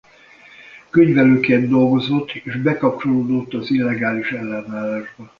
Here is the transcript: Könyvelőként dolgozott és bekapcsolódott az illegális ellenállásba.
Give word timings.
Könyvelőként 0.89 1.67
dolgozott 1.67 2.31
és 2.31 2.55
bekapcsolódott 2.57 3.53
az 3.53 3.71
illegális 3.71 4.31
ellenállásba. 4.31 5.29